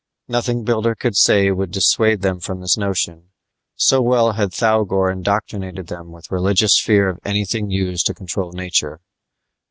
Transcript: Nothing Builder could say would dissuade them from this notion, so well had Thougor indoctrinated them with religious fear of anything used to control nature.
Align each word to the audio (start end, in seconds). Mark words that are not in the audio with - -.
Nothing 0.27 0.63
Builder 0.63 0.95
could 0.95 1.15
say 1.15 1.51
would 1.51 1.69
dissuade 1.69 2.23
them 2.23 2.39
from 2.39 2.59
this 2.59 2.75
notion, 2.75 3.29
so 3.75 4.01
well 4.01 4.31
had 4.31 4.49
Thougor 4.51 5.11
indoctrinated 5.11 5.89
them 5.89 6.11
with 6.11 6.31
religious 6.31 6.79
fear 6.79 7.07
of 7.07 7.19
anything 7.23 7.69
used 7.69 8.07
to 8.07 8.15
control 8.15 8.51
nature. 8.51 8.99